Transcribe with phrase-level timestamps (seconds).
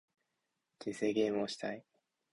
[0.79, 1.85] 人生ゲームをしたい